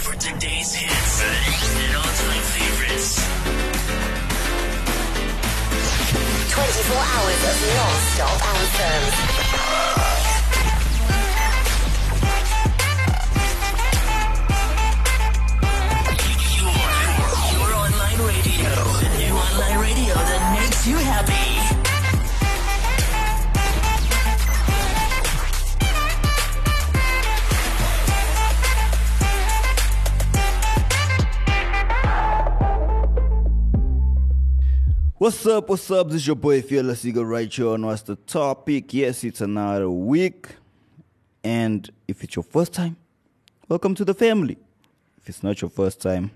for 0.00 0.14
today's 0.14 0.74
hits 0.74 1.22
and 1.22 1.96
all-time 1.96 2.42
favorites. 2.56 3.20
24 6.50 6.96
hours 6.96 7.42
of 7.50 7.56
non-stop 7.76 8.40
anthems. 8.56 10.09
What's 35.20 35.44
up? 35.44 35.68
What's 35.68 35.90
up? 35.90 36.06
This 36.06 36.22
is 36.22 36.26
your 36.28 36.34
boy 36.34 36.62
Fearless 36.62 37.04
Eagle 37.04 37.26
right 37.26 37.52
here 37.52 37.68
on 37.68 37.84
What's 37.84 38.00
the 38.00 38.16
Topic. 38.16 38.94
Yes, 38.94 39.22
it's 39.22 39.42
another 39.42 39.90
week. 39.90 40.46
And 41.44 41.90
if 42.08 42.24
it's 42.24 42.36
your 42.36 42.42
first 42.42 42.72
time, 42.72 42.96
welcome 43.68 43.94
to 43.96 44.04
the 44.06 44.14
family. 44.14 44.56
If 45.18 45.28
it's 45.28 45.42
not 45.42 45.60
your 45.60 45.68
first 45.68 46.00
time, 46.00 46.30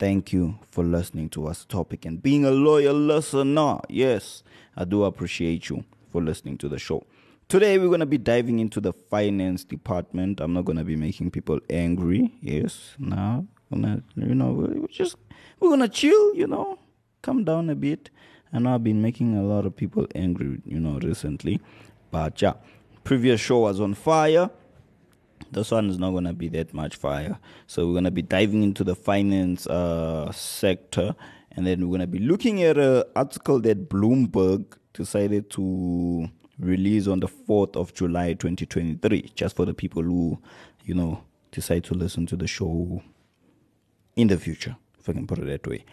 thank 0.00 0.32
you 0.32 0.58
for 0.72 0.82
listening 0.82 1.28
to 1.28 1.46
the 1.46 1.64
Topic 1.68 2.04
and 2.04 2.20
being 2.20 2.44
a 2.44 2.50
loyal 2.50 2.96
listener. 2.96 3.78
Yes, 3.88 4.42
I 4.76 4.84
do 4.84 5.04
appreciate 5.04 5.68
you 5.68 5.84
for 6.10 6.20
listening 6.20 6.58
to 6.58 6.68
the 6.68 6.80
show. 6.80 7.06
Today 7.46 7.78
we're 7.78 7.90
gonna 7.90 8.04
be 8.04 8.18
diving 8.18 8.58
into 8.58 8.80
the 8.80 8.94
finance 8.94 9.62
department. 9.62 10.40
I'm 10.40 10.52
not 10.52 10.64
gonna 10.64 10.82
be 10.82 10.96
making 10.96 11.30
people 11.30 11.60
angry. 11.70 12.34
Yes, 12.40 12.96
now 12.98 13.46
gonna 13.70 14.02
you 14.16 14.34
know 14.34 14.50
we're 14.50 14.88
just 14.88 15.14
we're 15.60 15.70
gonna 15.70 15.88
chill. 15.88 16.34
You 16.34 16.48
know, 16.48 16.80
calm 17.26 17.42
down 17.42 17.68
a 17.70 17.74
bit. 17.74 18.10
I 18.52 18.60
know 18.60 18.72
I've 18.72 18.84
been 18.84 19.02
making 19.02 19.36
a 19.36 19.42
lot 19.42 19.66
of 19.66 19.74
people 19.74 20.06
angry, 20.14 20.60
you 20.64 20.78
know, 20.78 21.00
recently. 21.00 21.60
But 22.12 22.40
yeah, 22.40 22.54
previous 23.02 23.40
show 23.40 23.58
was 23.60 23.80
on 23.80 23.94
fire. 23.94 24.48
This 25.50 25.72
one 25.72 25.90
is 25.90 25.98
not 25.98 26.12
gonna 26.12 26.32
be 26.32 26.48
that 26.50 26.72
much 26.72 26.94
fire. 26.94 27.38
So 27.66 27.86
we're 27.86 27.94
gonna 27.94 28.12
be 28.12 28.22
diving 28.22 28.62
into 28.62 28.84
the 28.84 28.94
finance 28.94 29.66
uh, 29.66 30.30
sector, 30.30 31.16
and 31.50 31.66
then 31.66 31.80
we're 31.80 31.98
gonna 31.98 32.06
be 32.06 32.20
looking 32.20 32.62
at 32.62 32.78
an 32.78 33.02
article 33.16 33.60
that 33.62 33.88
Bloomberg 33.88 34.64
decided 34.94 35.50
to 35.50 36.28
release 36.60 37.08
on 37.08 37.18
the 37.20 37.28
4th 37.28 37.76
of 37.76 37.92
July 37.92 38.34
2023, 38.34 39.32
just 39.34 39.56
for 39.56 39.66
the 39.66 39.74
people 39.74 40.02
who, 40.02 40.38
you 40.84 40.94
know, 40.94 41.24
decide 41.50 41.82
to 41.84 41.94
listen 41.94 42.24
to 42.26 42.36
the 42.36 42.46
show 42.46 43.02
in 44.14 44.28
the 44.28 44.38
future, 44.38 44.76
if 44.98 45.08
I 45.08 45.12
can 45.12 45.26
put 45.26 45.38
it 45.38 45.46
that 45.46 45.66
way. 45.66 45.84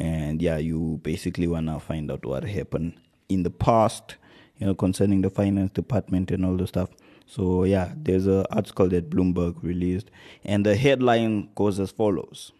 And 0.00 0.40
yeah, 0.40 0.56
you 0.56 0.98
basically 1.02 1.46
wanna 1.46 1.78
find 1.78 2.10
out 2.10 2.24
what 2.24 2.44
happened 2.44 2.94
in 3.28 3.42
the 3.42 3.50
past, 3.50 4.16
you 4.56 4.66
know, 4.66 4.74
concerning 4.74 5.20
the 5.20 5.30
finance 5.30 5.72
department 5.72 6.30
and 6.30 6.44
all 6.44 6.56
the 6.56 6.66
stuff. 6.66 6.88
So 7.26 7.64
yeah, 7.64 7.92
there's 7.96 8.26
a 8.26 8.46
article 8.50 8.88
that 8.88 9.10
Bloomberg 9.10 9.62
released, 9.62 10.10
and 10.44 10.64
the 10.64 10.74
headline 10.74 11.50
goes 11.54 11.78
as 11.78 11.90
follows: 11.90 12.52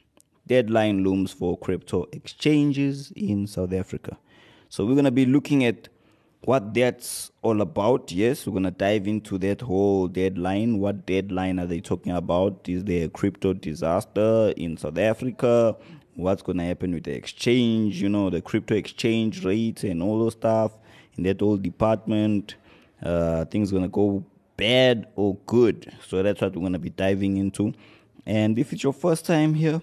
Deadline 0.46 1.02
looms 1.02 1.32
for 1.32 1.58
crypto 1.58 2.06
exchanges 2.12 3.12
in 3.16 3.46
South 3.46 3.72
Africa. 3.72 4.18
So 4.68 4.84
we're 4.84 4.94
gonna 4.94 5.10
be 5.10 5.26
looking 5.26 5.64
at 5.64 5.88
what 6.44 6.72
that's 6.74 7.30
all 7.42 7.60
about. 7.60 8.12
Yes, 8.12 8.46
we're 8.46 8.54
gonna 8.54 8.70
dive 8.70 9.08
into 9.08 9.38
that 9.38 9.62
whole 9.62 10.08
deadline. 10.08 10.78
What 10.78 11.06
deadline 11.06 11.58
are 11.58 11.66
they 11.66 11.80
talking 11.80 12.12
about? 12.12 12.68
Is 12.68 12.84
there 12.84 13.06
a 13.06 13.08
crypto 13.08 13.52
disaster 13.54 14.52
in 14.56 14.76
South 14.76 14.98
Africa? 14.98 15.76
What's 16.20 16.42
gonna 16.42 16.64
happen 16.64 16.92
with 16.92 17.04
the 17.04 17.12
exchange? 17.12 18.00
You 18.00 18.08
know, 18.08 18.30
the 18.30 18.42
crypto 18.42 18.74
exchange 18.74 19.44
rates 19.44 19.84
and 19.84 20.02
all 20.02 20.18
those 20.18 20.34
stuff 20.34 20.72
in 21.16 21.24
that 21.24 21.40
whole 21.40 21.56
department. 21.56 22.56
Uh, 23.02 23.46
things 23.46 23.72
gonna 23.72 23.88
go 23.88 24.24
bad 24.56 25.06
or 25.16 25.36
good. 25.46 25.92
So 26.06 26.22
that's 26.22 26.40
what 26.40 26.54
we're 26.54 26.62
gonna 26.62 26.78
be 26.78 26.90
diving 26.90 27.38
into. 27.38 27.72
And 28.26 28.58
if 28.58 28.72
it's 28.72 28.84
your 28.84 28.92
first 28.92 29.24
time 29.24 29.54
here, 29.54 29.80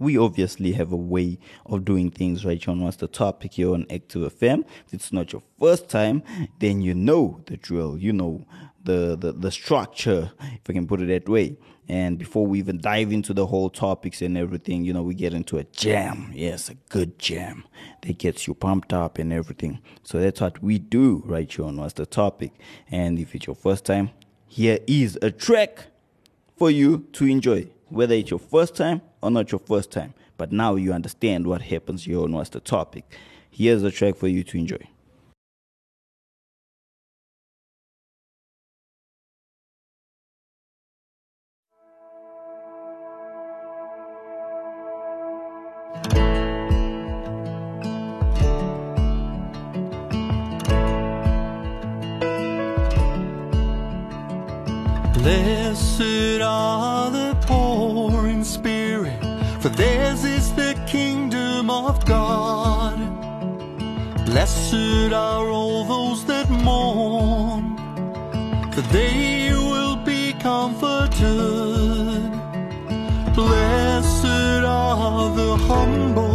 we 0.00 0.18
obviously 0.18 0.72
have 0.72 0.90
a 0.90 0.96
way 0.96 1.38
of 1.66 1.84
doing 1.84 2.10
things 2.10 2.44
right 2.44 2.62
here 2.62 2.72
on 2.72 2.80
what's 2.80 2.96
the 2.96 3.06
topic 3.06 3.52
here 3.52 3.72
on 3.72 3.86
Active 3.90 4.34
FM. 4.34 4.64
If 4.86 4.94
it's 4.94 5.12
not 5.12 5.32
your 5.32 5.42
first 5.60 5.88
time, 5.88 6.24
then 6.58 6.80
you 6.80 6.94
know 6.94 7.42
the 7.46 7.56
drill, 7.58 7.98
you 7.98 8.12
know 8.12 8.46
the, 8.82 9.14
the, 9.14 9.32
the 9.32 9.50
structure, 9.52 10.32
if 10.40 10.62
I 10.68 10.72
can 10.72 10.88
put 10.88 11.02
it 11.02 11.08
that 11.08 11.28
way. 11.28 11.58
And 11.86 12.18
before 12.18 12.46
we 12.46 12.60
even 12.60 12.78
dive 12.78 13.12
into 13.12 13.34
the 13.34 13.46
whole 13.46 13.68
topics 13.68 14.22
and 14.22 14.38
everything, 14.38 14.84
you 14.84 14.92
know, 14.92 15.02
we 15.02 15.12
get 15.12 15.34
into 15.34 15.58
a 15.58 15.64
jam. 15.64 16.30
Yes, 16.32 16.68
a 16.70 16.74
good 16.88 17.18
jam 17.18 17.64
that 18.02 18.16
gets 18.16 18.46
you 18.46 18.54
pumped 18.54 18.92
up 18.92 19.18
and 19.18 19.32
everything. 19.32 19.80
So 20.02 20.18
that's 20.20 20.40
what 20.40 20.62
we 20.62 20.78
do 20.78 21.22
right 21.26 21.52
here 21.52 21.64
on 21.64 21.76
what's 21.76 21.94
the 21.94 22.06
topic. 22.06 22.52
And 22.90 23.18
if 23.18 23.34
it's 23.34 23.46
your 23.46 23.56
first 23.56 23.84
time, 23.84 24.10
here 24.46 24.78
is 24.86 25.18
a 25.20 25.30
track 25.30 25.86
for 26.56 26.70
you 26.70 27.06
to 27.12 27.26
enjoy, 27.26 27.66
whether 27.90 28.14
it's 28.14 28.30
your 28.30 28.38
first 28.38 28.74
time 28.76 29.02
or 29.22 29.30
not 29.30 29.52
your 29.52 29.58
first 29.58 29.90
time. 29.90 30.14
But 30.36 30.52
now 30.52 30.76
you 30.76 30.92
understand 30.92 31.46
what 31.46 31.62
happens 31.62 32.04
here 32.04 32.20
on 32.20 32.32
what's 32.32 32.50
the 32.50 32.60
topic. 32.60 33.04
Here's 33.50 33.82
a 33.82 33.90
track 33.90 34.16
for 34.16 34.28
you 34.28 34.42
to 34.44 34.58
enjoy. 34.58 34.88
Blessed 55.22 56.40
are 56.40 57.10
the 57.10 57.36
poor 57.42 58.26
in 58.26 58.42
spirit, 58.42 59.20
for 59.60 59.68
theirs 59.68 60.24
is 60.24 60.50
the 60.54 60.72
kingdom 60.86 61.68
of 61.68 62.06
God. 62.06 62.96
Blessed 64.24 65.12
are 65.12 65.46
all 65.50 65.84
those 65.84 66.24
that 66.24 66.48
mourn, 66.48 67.76
for 68.72 68.80
they 68.96 69.52
will 69.52 69.96
be 69.96 70.32
comforted. 70.40 71.20
Blessed 73.34 74.64
are 74.64 75.36
the 75.36 75.56
humble, 75.68 76.29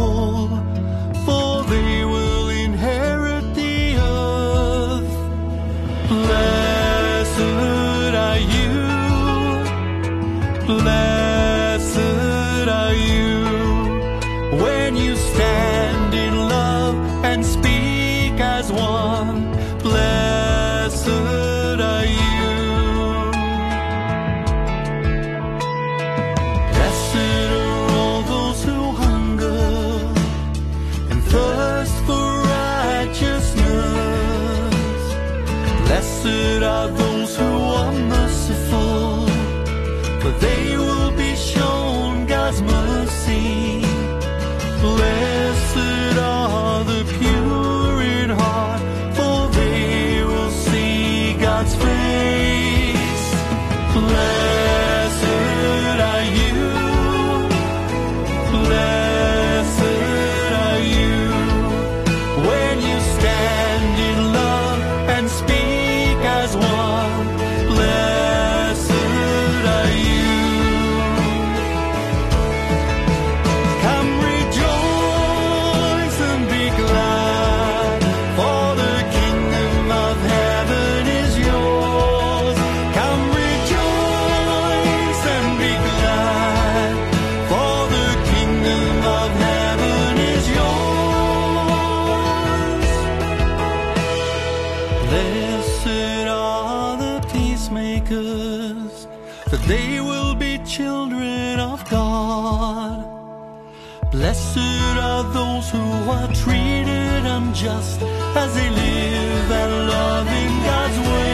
are 105.16 105.32
those 105.32 105.70
who 105.70 106.10
are 106.10 106.28
treated 106.34 107.24
unjust 107.24 108.02
as 108.02 108.54
they 108.54 108.68
live 108.68 109.50
and 109.50 109.88
love 109.88 110.28
in 110.28 110.52
God's 110.62 110.98
way. 111.08 111.25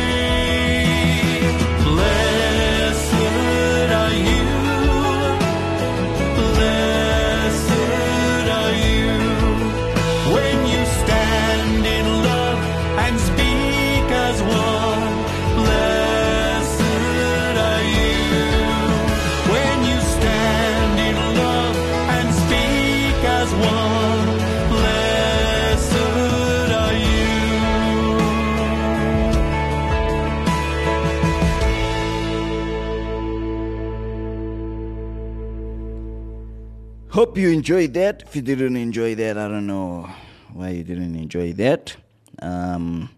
Hope 37.22 37.38
you 37.38 37.50
enjoyed 37.50 37.94
that. 37.94 38.22
If 38.22 38.34
you 38.34 38.42
didn't 38.42 38.74
enjoy 38.74 39.14
that, 39.14 39.38
I 39.38 39.46
don't 39.46 39.68
know 39.68 40.10
why 40.52 40.70
you 40.70 40.82
didn't 40.82 41.14
enjoy 41.14 41.52
that. 41.52 41.94
Um, 42.40 43.10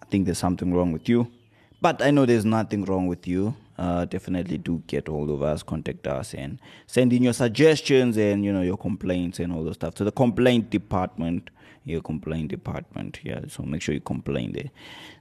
I 0.00 0.04
think 0.04 0.26
there's 0.26 0.38
something 0.38 0.72
wrong 0.72 0.92
with 0.92 1.08
you. 1.08 1.26
But 1.80 2.00
I 2.00 2.12
know 2.12 2.26
there's 2.26 2.44
nothing 2.44 2.84
wrong 2.84 3.08
with 3.08 3.26
you. 3.26 3.56
Uh, 3.76 4.04
definitely 4.04 4.58
do 4.58 4.84
get 4.86 5.08
hold 5.08 5.30
of 5.30 5.42
us, 5.42 5.64
contact 5.64 6.06
us, 6.06 6.32
and 6.32 6.60
send 6.86 7.12
in 7.12 7.24
your 7.24 7.32
suggestions 7.32 8.16
and 8.16 8.44
you 8.44 8.52
know 8.52 8.62
your 8.62 8.76
complaints 8.76 9.40
and 9.40 9.52
all 9.52 9.64
those 9.64 9.74
stuff 9.74 9.96
to 9.96 10.04
the 10.04 10.12
complaint 10.12 10.70
department. 10.70 11.50
Your 11.84 12.02
complaint 12.02 12.50
department, 12.52 13.18
yeah. 13.24 13.40
So 13.48 13.64
make 13.64 13.82
sure 13.82 13.96
you 13.96 14.00
complain 14.00 14.52
there. 14.52 14.70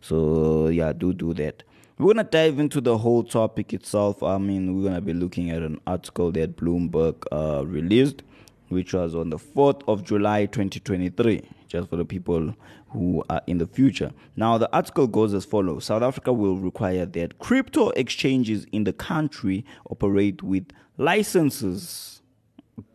So 0.01 0.68
yeah, 0.68 0.94
do 0.94 1.13
do 1.13 1.33
that. 1.33 1.63
We're 2.00 2.16
gonna 2.16 2.24
dive 2.24 2.57
into 2.57 2.81
the 2.81 2.98
whole 2.98 3.24
topic 3.24 3.72
itself. 3.72 4.24
I 4.24 4.40
mean, 4.40 4.75
we're 4.75 4.90
gonna 4.90 5.00
be 5.00 5.13
looking 5.13 5.51
at 5.51 5.62
an 5.62 5.80
article 5.86 6.31
that 6.31 6.57
Bloomberg 6.57 7.24
uh, 7.31 7.63
released, 7.68 8.24
which 8.69 8.95
was 8.95 9.13
on 9.13 9.30
the 9.30 9.38
4th 9.38 9.84
of 9.88 10.04
July 10.04 10.48
2023, 10.48 11.44
just 11.68 11.90
for 11.90 11.95
the 11.95 12.04
people 12.04 12.56
who 12.90 13.24
are 13.30 13.42
in 13.45 13.60
the 13.60 13.68
future. 13.68 14.12
Now, 14.36 14.57
the 14.57 14.74
article 14.75 15.06
goes 15.06 15.36
as 15.36 15.45
follows 15.45 15.86
South 15.86 16.01
Africa 16.01 16.34
will 16.34 16.57
require 16.57 17.06
that 17.06 17.38
crypto 17.38 17.90
exchanges 17.92 18.66
in 18.72 18.86
the 18.86 18.94
country 18.94 19.63
operate 19.92 20.42
with 20.42 20.66
licenses 20.98 22.24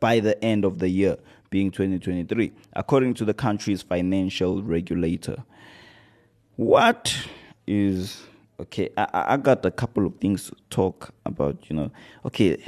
by 0.00 0.18
the 0.18 0.42
end 0.44 0.64
of 0.64 0.80
the 0.80 0.88
year, 0.88 1.18
being 1.50 1.70
2023, 1.70 2.50
according 2.72 3.14
to 3.14 3.24
the 3.24 3.34
country's 3.34 3.80
financial 3.80 4.60
regulator. 4.60 5.44
What 6.56 7.16
is 7.68 8.24
okay? 8.60 8.90
I, 8.96 9.08
I 9.12 9.36
got 9.36 9.64
a 9.64 9.70
couple 9.70 10.06
of 10.06 10.16
things 10.16 10.48
to 10.48 10.56
talk 10.70 11.14
about. 11.24 11.58
You 11.68 11.76
know, 11.76 11.90
okay. 12.26 12.58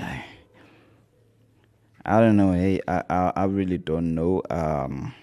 I 2.04 2.20
don't 2.20 2.37
know. 2.37 2.52
Hey, 2.52 2.81
I, 2.88 3.02
I 3.08 3.32
I 3.37 3.44
really 3.44 3.78
don't 3.78 4.14
know. 4.14 4.42
Um, 4.50 5.14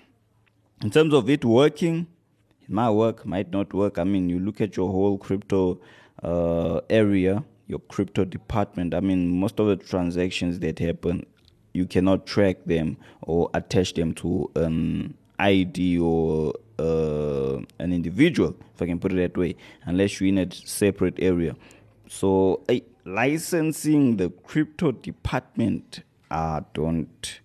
in 0.83 0.91
terms 0.91 1.13
of 1.13 1.29
it 1.29 1.43
working, 1.43 2.07
it 2.61 2.69
might 2.69 2.91
work, 2.91 3.25
might 3.25 3.51
not 3.51 3.73
work. 3.73 3.97
I 3.97 4.03
mean, 4.03 4.29
you 4.29 4.39
look 4.39 4.61
at 4.61 4.77
your 4.77 4.91
whole 4.91 5.17
crypto 5.17 5.79
uh, 6.23 6.81
area, 6.89 7.43
your 7.67 7.79
crypto 7.79 8.25
department. 8.25 8.93
I 8.93 8.99
mean, 8.99 9.39
most 9.39 9.59
of 9.59 9.67
the 9.67 9.75
transactions 9.75 10.59
that 10.59 10.79
happen, 10.79 11.25
you 11.73 11.85
cannot 11.85 12.27
track 12.27 12.57
them 12.65 12.97
or 13.21 13.49
attach 13.53 13.93
them 13.95 14.13
to 14.15 14.49
an 14.55 15.15
ID 15.39 15.99
or 15.99 16.53
uh, 16.79 17.57
an 17.79 17.93
individual, 17.93 18.55
if 18.73 18.81
I 18.81 18.85
can 18.85 18.99
put 18.99 19.13
it 19.13 19.17
that 19.17 19.37
way, 19.37 19.55
unless 19.85 20.19
you're 20.19 20.29
in 20.29 20.37
a 20.37 20.51
separate 20.51 21.15
area. 21.19 21.55
So, 22.07 22.63
eh, 22.69 22.81
licensing 23.05 24.17
the 24.17 24.29
crypto 24.29 24.91
department, 24.91 26.01
I 26.29 26.61
don't 26.73 27.41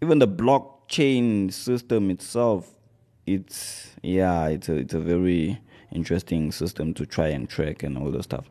even 0.00 0.20
the 0.20 0.28
blockchain 0.28 1.52
system 1.52 2.10
itself 2.10 2.70
it's 3.26 3.96
yeah 4.02 4.46
it's 4.46 4.68
a 4.68 4.76
it's 4.76 4.94
a 4.94 5.00
very 5.00 5.60
interesting 5.92 6.52
system 6.52 6.94
to 6.94 7.04
try 7.04 7.28
and 7.28 7.48
track 7.48 7.82
and 7.82 7.98
all 7.98 8.10
those 8.10 8.24
stuff 8.24 8.48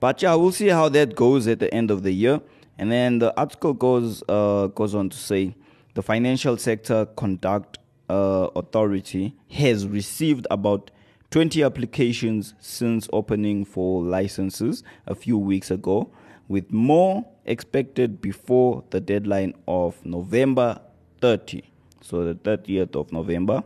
but 0.00 0.20
yeah 0.22 0.34
we'll 0.34 0.52
see 0.52 0.68
how 0.68 0.88
that 0.88 1.14
goes 1.14 1.46
at 1.46 1.58
the 1.58 1.72
end 1.72 1.90
of 1.90 2.02
the 2.02 2.12
year 2.12 2.40
and 2.76 2.92
then 2.92 3.18
the 3.18 3.36
article 3.38 3.72
goes 3.72 4.22
uh, 4.28 4.66
goes 4.68 4.94
on 4.94 5.08
to 5.08 5.16
say 5.16 5.54
the 5.94 6.02
financial 6.02 6.56
sector 6.56 7.06
conduct 7.16 7.78
uh, 8.08 8.48
authority 8.56 9.34
has 9.50 9.86
received 9.86 10.46
about 10.50 10.90
20 11.30 11.62
applications 11.62 12.54
since 12.58 13.08
opening 13.12 13.64
for 13.64 14.02
licenses 14.02 14.82
a 15.06 15.14
few 15.14 15.36
weeks 15.36 15.70
ago 15.70 16.10
with 16.48 16.72
more 16.72 17.26
expected 17.44 18.20
before 18.20 18.82
the 18.90 19.00
deadline 19.00 19.54
of 19.66 20.04
November 20.04 20.80
30. 21.20 21.62
So 22.00 22.24
the 22.24 22.34
30th 22.34 22.96
of 22.96 23.12
November, 23.12 23.62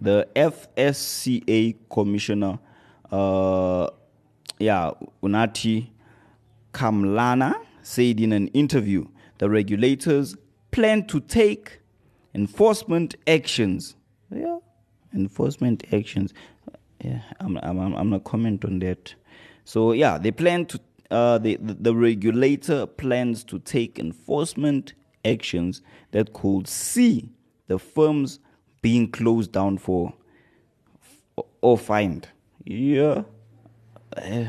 the 0.00 0.26
FSCA 0.34 1.76
commissioner, 1.90 2.58
uh, 3.12 3.88
yeah, 4.58 4.92
Unathi 5.22 5.88
Kamlana 6.72 7.54
said 7.82 8.18
in 8.18 8.32
an 8.32 8.48
interview 8.48 9.06
the 9.38 9.50
regulators 9.50 10.36
plan 10.70 11.06
to 11.06 11.20
take 11.20 11.80
enforcement 12.34 13.16
actions. 13.26 13.96
Yeah, 14.30 14.58
enforcement 15.14 15.84
actions. 15.92 16.32
Yeah, 17.02 17.20
I'm, 17.40 17.56
I'm, 17.58 17.94
I'm 17.94 18.10
not 18.10 18.24
comment 18.24 18.64
on 18.64 18.78
that. 18.80 19.14
So 19.64 19.92
yeah, 19.92 20.18
they 20.18 20.30
plan 20.30 20.66
to. 20.66 20.80
Uh, 21.10 21.38
the, 21.38 21.56
the 21.56 21.74
the 21.74 21.94
regulator 21.94 22.86
plans 22.86 23.44
to 23.44 23.58
take 23.58 23.98
enforcement 23.98 24.94
actions 25.24 25.82
that 26.12 26.32
could 26.32 26.66
see 26.66 27.28
the 27.68 27.78
firms 27.78 28.40
being 28.80 29.10
closed 29.10 29.52
down 29.52 29.78
for 29.78 30.14
or 31.60 31.78
fined. 31.78 32.28
Yeah. 32.64 33.22
Uh, 34.16 34.44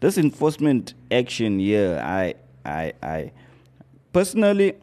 this 0.00 0.16
enforcement 0.16 0.94
action 1.10 1.60
Yeah, 1.60 2.00
I, 2.04 2.34
I, 2.64 2.92
I 3.02 3.32
personally, 4.12 4.74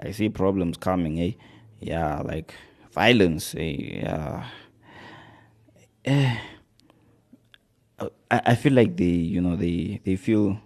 I 0.00 0.12
see 0.12 0.28
problems 0.28 0.76
coming. 0.76 1.20
Eh? 1.20 1.32
Yeah, 1.80 2.20
like 2.20 2.54
violence. 2.92 3.54
Eh? 3.56 4.00
Yeah. 4.02 4.46
Eh, 6.04 6.38
I, 8.30 8.40
I 8.46 8.54
feel 8.54 8.72
like 8.72 8.96
they, 8.96 9.04
you 9.04 9.40
know, 9.40 9.56
they 9.56 10.00
they 10.04 10.16
feel 10.16 10.60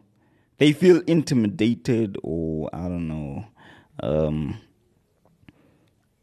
they 0.59 0.73
feel 0.73 1.01
intimidated 1.07 2.19
or 2.23 2.69
I 2.73 2.83
don't 2.83 3.09
know. 3.09 3.47
Um, 4.01 4.59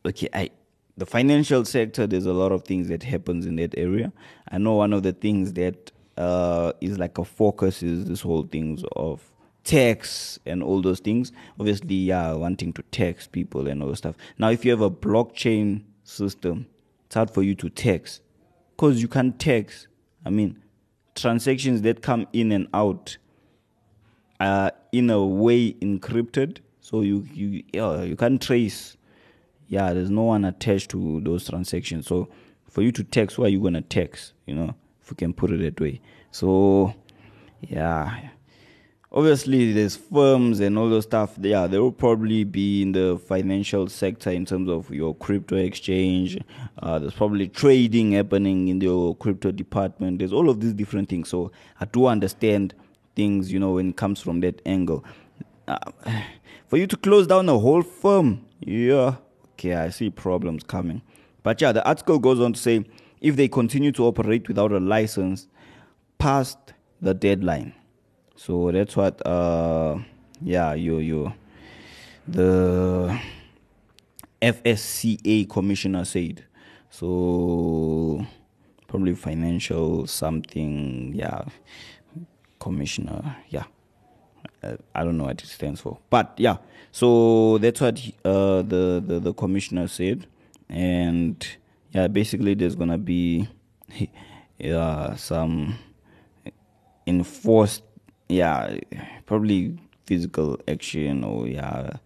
okay, 0.05 0.29
I 0.33 0.51
the 0.97 1.05
financial 1.05 1.65
sector. 1.65 2.05
There's 2.05 2.25
a 2.25 2.33
lot 2.33 2.51
of 2.51 2.63
things 2.63 2.89
that 2.89 3.03
happens 3.03 3.45
in 3.45 3.55
that 3.57 3.77
area. 3.77 4.11
I 4.51 4.57
know 4.57 4.75
one 4.75 4.93
of 4.93 5.03
the 5.03 5.13
things 5.13 5.53
that 5.53 5.91
uh, 6.17 6.73
is 6.81 6.99
like 6.99 7.17
a 7.17 7.25
focus 7.25 7.81
is 7.81 8.05
this 8.05 8.21
whole 8.21 8.43
things 8.43 8.83
of 8.95 9.21
tax 9.69 10.39
and 10.47 10.63
all 10.63 10.81
those 10.81 10.99
things. 10.99 11.31
Obviously, 11.59 11.93
yeah, 11.93 12.33
wanting 12.33 12.73
to 12.73 12.81
tax 12.91 13.27
people 13.27 13.67
and 13.67 13.83
all 13.83 13.95
stuff. 13.95 14.15
Now, 14.39 14.49
if 14.49 14.65
you 14.65 14.71
have 14.71 14.81
a 14.81 14.89
blockchain 14.89 15.83
system, 16.03 16.65
it's 17.05 17.13
hard 17.13 17.29
for 17.29 17.43
you 17.43 17.53
to 17.53 17.69
tax 17.69 18.19
because 18.71 18.99
you 18.99 19.07
can't 19.07 19.39
tax. 19.39 19.87
I 20.25 20.31
mean, 20.31 20.59
transactions 21.13 21.83
that 21.83 22.01
come 22.01 22.27
in 22.33 22.51
and 22.51 22.67
out 22.73 23.17
are 24.39 24.71
in 24.91 25.11
a 25.11 25.23
way 25.23 25.73
encrypted, 25.73 26.57
so 26.81 27.01
you 27.01 27.27
you 27.31 27.63
you 27.71 28.15
can't 28.17 28.41
trace. 28.41 28.97
Yeah, 29.67 29.93
there's 29.93 30.09
no 30.09 30.23
one 30.23 30.45
attached 30.45 30.89
to 30.91 31.21
those 31.21 31.47
transactions. 31.47 32.07
So 32.07 32.27
for 32.71 32.81
you 32.81 32.91
to 32.93 33.03
tax, 33.03 33.35
who 33.35 33.43
are 33.45 33.49
you 33.49 33.61
gonna 33.61 33.81
tax? 33.81 34.33
You 34.47 34.55
know, 34.55 34.75
if 34.99 35.11
we 35.11 35.15
can 35.15 35.31
put 35.31 35.51
it 35.51 35.61
that 35.61 35.79
way. 35.79 36.01
So 36.31 36.95
yeah, 37.61 38.29
obviously 39.11 39.73
there's 39.73 39.95
firms 39.95 40.59
and 40.59 40.77
all 40.77 40.89
those 40.89 41.05
stuff. 41.05 41.35
Yeah, 41.39 41.67
they 41.67 41.79
will 41.79 41.91
probably 41.91 42.43
be 42.43 42.81
in 42.81 42.91
the 42.91 43.19
financial 43.27 43.87
sector 43.87 44.29
in 44.29 44.45
terms 44.45 44.69
of 44.69 44.89
your 44.91 45.15
crypto 45.15 45.55
exchange. 45.55 46.37
Uh, 46.81 46.99
there's 46.99 47.13
probably 47.13 47.47
trading 47.47 48.13
happening 48.13 48.67
in 48.67 48.81
your 48.81 49.15
crypto 49.15 49.51
department. 49.51 50.19
There's 50.19 50.33
all 50.33 50.49
of 50.49 50.59
these 50.59 50.73
different 50.73 51.09
things. 51.09 51.29
So 51.29 51.51
I 51.79 51.85
do 51.85 52.07
understand 52.07 52.73
things, 53.15 53.51
you 53.51 53.59
know, 53.59 53.73
when 53.73 53.89
it 53.89 53.97
comes 53.97 54.21
from 54.21 54.41
that 54.41 54.61
angle. 54.65 55.03
Uh, 55.67 55.77
for 56.67 56.77
you 56.77 56.87
to 56.87 56.97
close 56.97 57.27
down 57.27 57.49
a 57.49 57.57
whole 57.57 57.81
firm, 57.81 58.45
yeah, 58.59 59.15
okay, 59.53 59.75
I 59.75 59.89
see 59.89 60.09
problems 60.09 60.63
coming. 60.63 61.01
But 61.41 61.61
yeah, 61.61 61.71
the 61.71 61.87
article 61.87 62.19
goes 62.19 62.39
on 62.39 62.53
to 62.53 62.59
say 62.59 62.85
if 63.21 63.35
they 63.35 63.47
continue 63.47 63.91
to 63.93 64.05
operate 64.05 64.47
without 64.47 64.71
a 64.71 64.79
license, 64.79 65.47
past 66.17 66.57
the 67.01 67.13
deadline. 67.13 67.73
So 68.39 68.71
that's 68.71 68.95
what, 68.95 69.19
uh, 69.27 69.99
yeah, 70.41 70.73
you 70.73 70.99
you 70.99 71.33
the 72.25 73.19
FSCA 74.41 75.49
commissioner 75.49 76.05
said. 76.05 76.45
So 76.89 78.25
probably 78.87 79.15
financial 79.15 80.07
something, 80.07 81.11
yeah, 81.13 81.43
commissioner, 82.59 83.35
yeah. 83.49 83.65
Uh, 84.63 84.77
I 84.95 85.03
don't 85.03 85.17
know 85.17 85.25
what 85.25 85.43
it 85.43 85.47
stands 85.47 85.81
for, 85.81 85.99
but 86.09 86.33
yeah. 86.37 86.59
So 86.93 87.57
that's 87.57 87.81
what 87.81 87.99
uh, 88.23 88.61
the, 88.61 89.03
the 89.05 89.19
the 89.19 89.33
commissioner 89.33 89.89
said, 89.89 90.27
and 90.69 91.45
yeah, 91.91 92.07
basically 92.07 92.53
there's 92.53 92.75
gonna 92.75 92.97
be 92.97 93.49
yeah 94.57 95.15
some 95.15 95.77
enforced 97.05 97.83
yeah 98.29 98.77
probably 99.25 99.77
physical 100.09 100.59
action 100.67 101.23
or 101.23 101.47
yeah. 101.47 101.97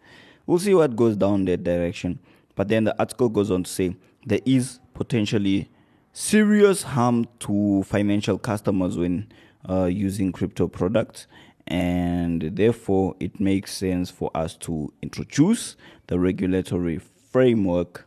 We'll 0.45 0.59
see 0.59 0.73
what 0.73 0.95
goes 0.97 1.15
down 1.15 1.45
that 1.45 1.63
direction. 1.63 2.19
But 2.53 2.67
then 2.67 2.83
the 2.83 2.99
article 2.99 3.29
goes 3.29 3.49
on 3.49 3.63
to 3.63 3.71
say 3.71 3.95
there 4.25 4.41
is 4.45 4.79
potentially 4.93 5.69
serious 6.11 6.83
harm 6.83 7.25
to 7.39 7.83
financial 7.83 8.37
customers 8.37 8.97
when 8.97 9.31
uh, 9.69 9.85
using 9.85 10.33
crypto 10.33 10.67
products. 10.67 11.27
And 11.65 12.41
therefore 12.41 13.15
it 13.21 13.39
makes 13.39 13.71
sense 13.71 14.09
for 14.09 14.29
us 14.35 14.57
to 14.57 14.91
introduce 15.01 15.77
the 16.07 16.19
regulatory 16.19 16.99
framework. 17.31 18.05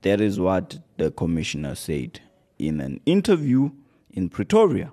That 0.00 0.22
is 0.22 0.40
what 0.40 0.78
the 0.96 1.10
commissioner 1.10 1.74
said 1.74 2.20
in 2.58 2.80
an 2.80 3.00
interview 3.04 3.70
in 4.10 4.30
Pretoria. 4.30 4.92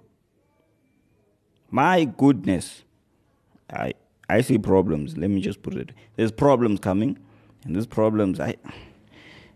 My 1.71 2.03
goodness, 2.03 2.83
I 3.71 3.93
I 4.29 4.41
see 4.41 4.57
problems. 4.57 5.17
Let 5.17 5.29
me 5.29 5.39
just 5.39 5.63
put 5.63 5.75
it. 5.75 5.91
There's 6.17 6.31
problems 6.31 6.81
coming, 6.81 7.17
and 7.63 7.75
these 7.75 7.87
problems, 7.87 8.39
I 8.41 8.55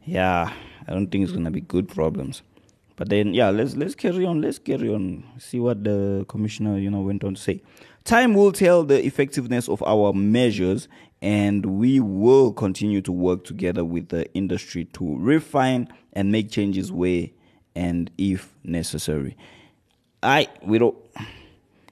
yeah, 0.06 0.54
I 0.88 0.94
don't 0.94 1.08
think 1.08 1.26
it's 1.26 1.34
gonna 1.34 1.52
be 1.52 1.62
good 1.62 1.90
problems. 1.90 2.42
But 2.96 3.10
then, 3.10 3.34
yeah, 3.34 3.50
let's 3.50 3.76
let's 3.76 3.96
carry 3.96 4.26
on. 4.26 4.42
Let's 4.42 4.60
carry 4.60 4.90
on. 4.94 5.26
See 5.38 5.60
what 5.60 5.84
the 5.84 6.26
commissioner, 6.30 6.78
you 6.78 6.90
know, 6.90 7.02
went 7.02 7.26
on 7.26 7.36
to 7.36 7.42
say. 7.42 7.62
Time 8.06 8.34
will 8.34 8.54
tell 8.54 8.84
the 8.84 9.06
effectiveness 9.06 9.68
of 9.68 9.84
our 9.84 10.14
measures, 10.14 10.88
and 11.22 11.66
we 11.66 12.00
will 12.00 12.54
continue 12.54 13.02
to 13.02 13.12
work 13.12 13.44
together 13.44 13.84
with 13.84 14.08
the 14.10 14.32
industry 14.34 14.86
to 14.86 15.18
refine 15.18 15.90
and 16.14 16.32
make 16.32 16.50
changes 16.50 16.92
where 16.92 17.28
and 17.76 18.10
if 18.18 18.56
necessary. 18.64 19.36
I 20.24 20.48
we 20.64 20.78
don't. 20.78 20.96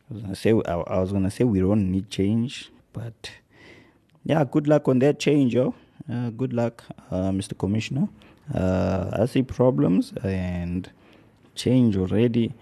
I 0.10 0.14
was 0.14 0.22
gonna 0.22 0.36
say 0.36 0.52
I, 0.52 0.74
I 0.74 1.00
was 1.00 1.12
gonna 1.12 1.32
say 1.32 1.44
we 1.44 1.60
don't 1.60 1.92
need 1.92 2.10
change, 2.10 2.72
but 2.92 3.32
yeah, 4.24 4.44
good 4.44 4.68
luck 4.68 4.88
on 4.88 5.00
that 5.00 5.20
change, 5.20 5.54
yo. 5.54 5.74
Uh, 6.12 6.30
good 6.32 6.54
luck, 6.54 6.84
uh, 7.12 7.32
Mr. 7.32 7.58
Commissioner. 7.58 8.10
Uh, 8.54 9.10
I 9.14 9.26
see 9.26 9.44
problems 9.44 10.14
and 10.24 10.90
change 11.56 11.96
already. 11.96 12.54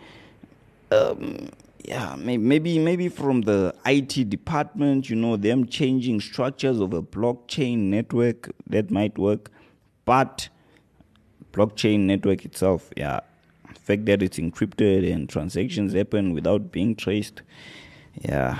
Um, 0.91 1.49
yeah, 1.83 2.15
maybe, 2.17 2.77
maybe 2.77 3.09
from 3.09 3.41
the 3.41 3.73
IT 3.85 4.29
department, 4.29 5.09
you 5.09 5.15
know, 5.15 5.37
them 5.37 5.65
changing 5.65 6.19
structures 6.19 6.79
of 6.79 6.93
a 6.93 7.01
blockchain 7.01 7.77
network 7.89 8.51
that 8.67 8.91
might 8.91 9.17
work, 9.17 9.49
but 10.05 10.49
blockchain 11.53 12.01
network 12.01 12.45
itself, 12.45 12.91
yeah, 12.95 13.21
fact 13.81 14.05
that 14.05 14.21
it's 14.21 14.37
encrypted 14.37 15.11
and 15.11 15.29
transactions 15.29 15.93
happen 15.93 16.33
without 16.33 16.71
being 16.71 16.95
traced, 16.95 17.41
yeah. 18.21 18.59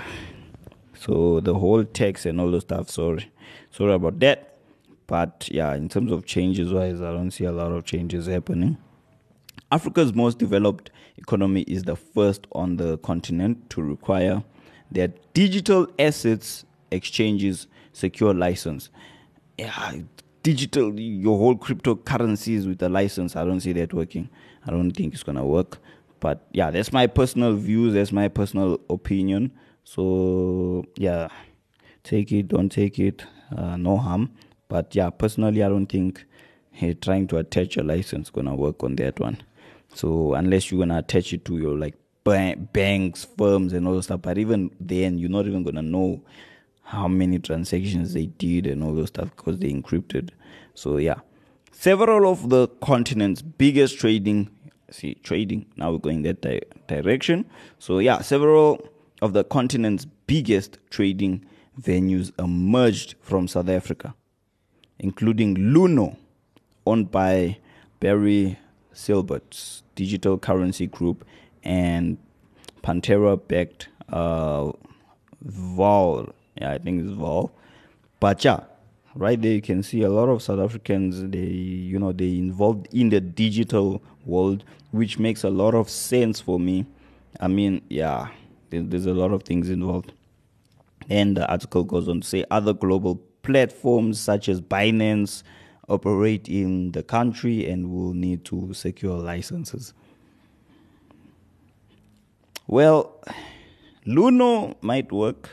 So 0.98 1.40
the 1.40 1.56
whole 1.56 1.84
text 1.84 2.26
and 2.26 2.40
all 2.40 2.52
the 2.52 2.62
stuff. 2.62 2.90
Sorry, 2.90 3.32
sorry 3.72 3.94
about 3.94 4.20
that. 4.20 4.58
But 5.08 5.50
yeah, 5.52 5.74
in 5.74 5.90
terms 5.90 6.12
of 6.12 6.26
changes 6.26 6.72
wise, 6.72 7.02
I 7.02 7.12
don't 7.12 7.32
see 7.32 7.46
a 7.46 7.52
lot 7.52 7.72
of 7.72 7.86
changes 7.86 8.28
happening. 8.28 8.78
Africa's 9.72 10.14
most 10.14 10.38
developed 10.38 10.92
economy 11.18 11.62
is 11.62 11.84
the 11.84 11.96
first 11.96 12.48
on 12.52 12.78
the 12.78 12.98
continent 13.00 13.70
to 13.72 13.82
require 13.82 14.44
that 14.92 15.34
digital 15.34 15.88
assets 15.98 16.66
exchanges 16.92 17.68
secure 17.94 18.34
license. 18.34 18.90
Yeah, 19.58 19.94
digital, 20.44 21.00
your 21.00 21.38
whole 21.38 21.56
cryptocurrencies 21.56 22.68
with 22.68 22.82
a 22.84 22.90
license, 22.90 23.36
I 23.36 23.46
don't 23.46 23.62
see 23.62 23.74
that 23.74 23.94
working. 23.94 24.30
I 24.66 24.72
don't 24.72 24.92
think 24.92 25.14
it's 25.14 25.24
gonna 25.24 25.46
work. 25.46 25.80
But 26.20 26.48
yeah, 26.52 26.72
that's 26.72 26.94
my 26.94 27.08
personal 27.08 27.56
views, 27.56 27.94
that's 27.94 28.12
my 28.12 28.28
personal 28.28 28.80
opinion. 28.90 29.52
So 29.84 30.86
yeah, 30.98 31.30
take 32.04 32.32
it, 32.32 32.50
don't 32.50 32.70
take 32.70 33.00
it, 33.00 33.26
uh, 33.56 33.76
no 33.78 33.98
harm. 33.98 34.32
But 34.68 34.96
yeah, 34.96 35.10
personally, 35.10 35.64
I 35.64 35.70
don't 35.70 35.88
think 35.88 36.26
hey, 36.72 36.94
trying 36.94 37.28
to 37.28 37.38
attach 37.38 37.78
a 37.78 37.84
license 37.84 38.30
gonna 38.30 38.56
work 38.56 38.84
on 38.84 38.96
that 38.96 39.20
one. 39.20 39.42
So 39.94 40.34
unless 40.34 40.72
you're 40.72 40.80
gonna 40.80 41.00
attach 41.00 41.34
it 41.34 41.46
to 41.46 41.58
your 41.58 41.78
like 41.78 41.96
banks, 42.24 43.28
firms, 43.38 43.74
and 43.74 43.88
all 43.88 43.96
that 43.96 44.04
stuff, 44.04 44.22
but 44.22 44.38
even 44.38 44.72
then, 44.80 45.18
you're 45.18 45.30
not 45.30 45.48
even 45.48 45.64
gonna 45.64 45.82
know 45.82 46.22
how 46.84 47.08
many 47.08 47.40
transactions 47.40 48.14
they 48.14 48.26
did 48.26 48.68
and 48.68 48.84
all 48.84 48.94
those 48.94 49.08
stuff 49.08 49.30
because 49.36 49.60
they 49.60 49.72
encrypted. 49.72 50.30
So 50.76 50.98
yeah, 50.98 51.20
several 51.72 52.32
of 52.32 52.50
the 52.50 52.68
continent's 52.82 53.42
biggest 53.42 54.00
trading, 54.00 54.50
see 54.90 55.16
trading. 55.16 55.66
Now 55.76 55.92
we're 55.92 55.98
going 55.98 56.22
that 56.24 56.42
di- 56.42 56.62
direction. 56.88 57.46
So 57.80 58.00
yeah, 58.00 58.22
several 58.22 58.88
of 59.22 59.34
the 59.34 59.44
continent's 59.44 60.06
biggest 60.28 60.78
trading 60.90 61.46
venues 61.80 62.32
emerged 62.40 63.16
from 63.22 63.48
South 63.48 63.70
Africa, 63.70 64.14
including 65.00 65.56
Luno, 65.56 66.18
owned 66.86 67.12
by 67.12 67.58
Barry 68.00 68.58
Silbert's 68.94 69.84
digital 69.96 70.38
currency 70.38 70.88
group, 70.88 71.26
and 71.64 72.18
Pantera-backed 72.84 73.90
uh, 74.10 74.72
Vol. 75.42 76.30
Yeah, 76.60 76.72
I 76.72 76.78
think 76.80 77.04
it's 77.04 77.14
Vol. 77.14 77.52
But 78.20 78.44
yeah, 78.44 78.62
right 79.16 79.42
there 79.42 79.52
you 79.52 79.62
can 79.62 79.84
see 79.84 80.02
a 80.04 80.10
lot 80.10 80.30
of 80.30 80.42
South 80.42 80.60
Africans. 80.60 81.30
They, 81.30 81.40
you 81.40 82.00
know, 82.00 82.12
they 82.12 82.38
involved 82.38 82.88
in 82.94 83.10
the 83.10 83.20
digital 83.20 84.02
world, 84.26 84.64
which 84.92 85.20
makes 85.20 85.44
a 85.44 85.50
lot 85.50 85.74
of 85.74 85.90
sense 85.90 86.40
for 86.40 86.60
me. 86.60 86.86
I 87.40 87.48
mean, 87.48 87.82
yeah, 87.90 88.30
there's 88.70 89.06
a 89.06 89.14
lot 89.14 89.32
of 89.32 89.44
things 89.44 89.70
involved. 89.70 90.14
And 91.10 91.36
the 91.38 91.50
article 91.50 91.84
goes 91.84 92.08
on 92.08 92.22
to 92.22 92.28
say 92.28 92.46
other 92.52 92.74
global 92.74 93.16
platforms 93.44 94.20
such 94.20 94.48
as 94.48 94.62
Binance 94.62 95.44
operate 95.90 96.48
in 96.48 96.92
the 96.92 97.04
country 97.04 97.70
and 97.70 97.92
will 97.92 98.14
need 98.14 98.46
to 98.46 98.74
secure 98.74 99.18
licenses. 99.18 99.94
Well, 102.68 103.22
Luno 104.06 104.76
might 104.82 105.12
work. 105.12 105.50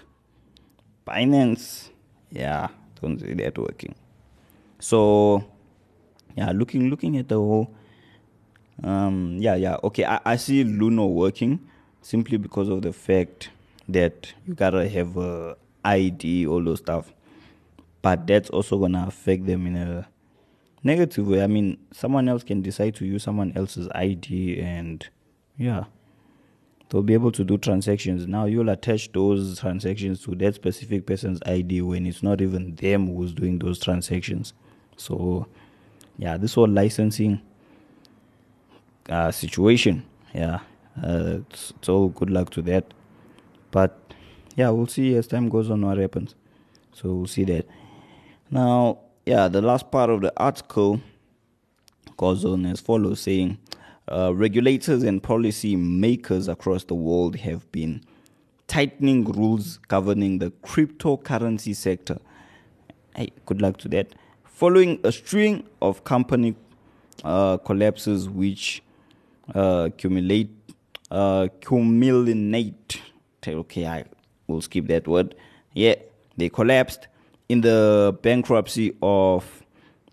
Binance, 1.07 1.89
yeah, 2.31 2.69
don't 3.01 3.19
see 3.19 3.35
that 3.35 3.59
working. 3.59 3.95
So, 4.79 5.45
yeah, 6.37 6.53
looking 6.53 6.91
looking 6.91 7.17
at 7.17 7.29
the 7.29 7.37
whole, 7.37 7.75
um, 8.83 9.39
yeah, 9.41 9.57
yeah, 9.57 9.77
okay, 9.85 10.05
I, 10.05 10.21
I 10.25 10.37
see 10.37 10.65
Luno 10.65 11.09
working 11.09 11.61
simply 12.03 12.39
because 12.39 12.69
of 12.69 12.83
the 12.83 12.93
fact 12.93 13.51
that 13.89 14.33
you 14.47 14.55
gotta 14.55 14.89
have 14.89 15.17
a 15.17 15.57
ID, 15.85 16.47
all 16.47 16.63
those 16.63 16.79
stuff. 16.79 17.13
But 18.03 18.27
that's 18.27 18.51
also 18.51 18.79
gonna 18.79 19.05
affect 19.09 19.47
them 19.47 19.67
in 19.67 19.77
a 19.77 20.09
negative 20.85 21.27
way. 21.27 21.43
I 21.43 21.47
mean, 21.47 21.79
someone 21.93 22.29
else 22.29 22.45
can 22.45 22.63
decide 22.63 22.95
to 22.97 23.05
use 23.05 23.23
someone 23.23 23.53
else's 23.57 23.89
ID, 23.95 24.61
and 24.61 25.07
yeah, 25.57 25.85
they'll 26.89 27.03
be 27.03 27.15
able 27.15 27.33
to 27.33 27.45
do 27.45 27.59
transactions. 27.59 28.27
Now 28.27 28.47
you'll 28.47 28.71
attach 28.71 29.13
those 29.13 29.59
transactions 29.59 30.23
to 30.25 30.35
that 30.37 30.55
specific 30.55 31.07
person's 31.07 31.41
ID 31.45 31.83
when 31.83 32.07
it's 32.07 32.23
not 32.23 32.41
even 32.41 32.75
them 32.77 33.15
who's 33.15 33.33
doing 33.33 33.59
those 33.59 33.79
transactions. 33.79 34.55
So, 34.97 35.47
yeah, 36.17 36.37
this 36.37 36.55
whole 36.55 36.69
licensing 36.69 37.41
uh, 39.09 39.31
situation, 39.31 40.05
yeah, 40.35 40.61
uh, 41.03 41.39
it's, 41.51 41.73
it's 41.79 41.89
all 41.89 42.09
good 42.09 42.31
luck 42.31 42.51
to 42.51 42.63
that. 42.63 42.93
But 43.71 43.99
yeah, 44.57 44.71
we'll 44.71 44.87
see 44.87 45.15
as 45.15 45.27
time 45.27 45.49
goes 45.49 45.71
on 45.71 45.85
what 45.85 45.99
happens. 45.99 46.35
So 46.93 47.13
we'll 47.13 47.27
see 47.27 47.45
that. 47.45 47.67
Now, 48.51 48.99
yeah, 49.27 49.47
the 49.49 49.63
last 49.63 49.91
part 49.91 50.11
of 50.11 50.23
the 50.23 50.33
article 50.37 51.01
goes 52.17 52.45
on 52.45 52.67
as 52.67 52.81
follows 52.81 53.21
saying 53.21 53.59
uh, 54.11 54.33
regulators 54.35 55.03
and 55.03 55.23
policy 55.23 55.77
makers 55.77 56.49
across 56.49 56.85
the 56.85 56.95
world 56.95 57.37
have 57.37 57.71
been 57.73 58.03
tightening 58.67 59.25
rules 59.25 59.79
governing 59.89 60.39
the 60.39 60.51
cryptocurrency 60.63 61.75
sector. 61.75 62.19
Hey, 63.17 63.31
good 63.47 63.61
luck 63.61 63.79
to 63.79 63.89
that. 63.89 64.15
Following 64.45 65.01
a 65.05 65.13
string 65.13 65.67
of 65.81 66.05
company 66.05 66.55
uh, 67.25 67.57
collapses 67.59 68.29
which 68.29 68.83
uh, 69.55 69.89
accumulate 69.89 70.51
uh. 71.11 71.49
Okay, 73.47 73.87
I 73.87 74.05
will 74.47 74.61
skip 74.61 74.87
that 74.89 75.09
word. 75.09 75.35
Yeah, 75.75 75.95
they 76.37 76.49
collapsed 76.49 77.09
in 77.49 77.63
the 77.63 78.17
bankruptcy 78.23 78.95
of 79.03 79.63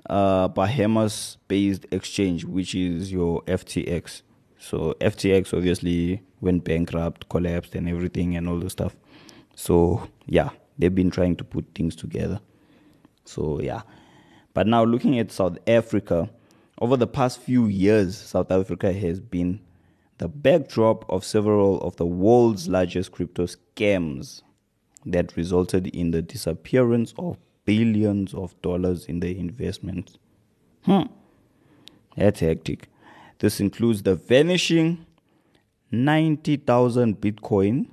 uh, 0.10 0.48
Bahamas 0.48 1.38
based 1.48 1.86
exchange, 1.92 2.46
which 2.46 2.76
is 2.76 3.12
your 3.12 3.42
FTX. 3.44 4.22
So 4.58 4.96
FTX 5.02 5.54
obviously 5.54 6.22
went 6.42 6.64
bankrupt, 6.64 7.30
collapsed, 7.30 7.76
and 7.76 7.90
everything, 7.90 8.36
and 8.36 8.48
all 8.48 8.60
the 8.60 8.70
stuff. 8.70 8.96
So 9.56 10.08
yeah, 10.26 10.50
they've 10.78 10.94
been 10.94 11.12
trying 11.12 11.36
to 11.38 11.44
put 11.44 11.66
things 11.76 11.96
together. 11.96 12.40
So 13.26 13.60
yeah, 13.62 13.82
but 14.54 14.68
now 14.68 14.84
looking 14.84 15.20
at 15.20 15.32
South 15.32 15.58
Africa, 15.68 16.30
over 16.80 16.98
the 16.98 17.08
past 17.08 17.40
few 17.40 17.68
years, 17.68 18.18
South 18.18 18.52
Africa 18.52 18.92
has 18.92 19.20
been 19.20 19.62
the 20.18 20.28
backdrop 20.28 21.10
of 21.10 21.26
several 21.26 21.82
of 21.82 21.96
the 21.98 22.06
world's 22.06 22.68
largest 22.68 23.12
crypto 23.12 23.46
scams 23.46 24.42
that 25.06 25.36
resulted 25.36 25.88
in 25.88 26.12
the 26.12 26.22
disappearance 26.22 27.14
of 27.18 27.38
billions 27.66 28.34
of 28.34 28.60
dollars 28.62 29.06
in 29.06 29.20
the 29.20 29.38
investments. 29.38 30.18
Hmm. 30.84 31.04
That's 32.16 32.40
hectic. 32.40 32.88
This 33.40 33.60
includes 33.60 34.04
the 34.04 34.16
vanishing 34.16 35.06
90,000 35.92 37.20
Bitcoin 37.20 37.88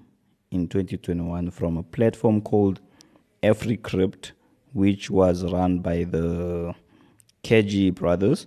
in 0.51 0.69
2021 0.69 1.51
from 1.51 1.77
a 1.77 1.83
platform 1.83 2.41
called 2.41 2.81
AfriCrypt, 3.43 4.33
which 4.73 5.11
was 5.11 5.45
run 5.45 5.81
by 5.81 6.05
the 6.05 6.75
Cajee 7.43 7.95
brothers 7.95 8.47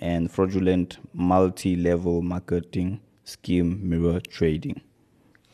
and 0.00 0.30
fraudulent 0.30 0.98
multi-level 1.14 2.20
marketing 2.22 3.00
scheme 3.24 3.88
mirror 3.88 4.20
trading. 4.20 4.80